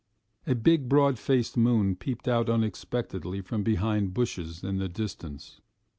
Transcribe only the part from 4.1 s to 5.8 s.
bushes in the distance.